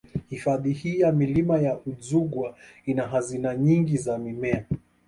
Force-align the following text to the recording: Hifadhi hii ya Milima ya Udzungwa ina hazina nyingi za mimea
Hifadhi 0.29 0.73
hii 0.73 0.99
ya 0.99 1.11
Milima 1.11 1.57
ya 1.59 1.79
Udzungwa 1.85 2.55
ina 2.85 3.07
hazina 3.07 3.55
nyingi 3.55 3.97
za 3.97 4.17
mimea 4.17 4.65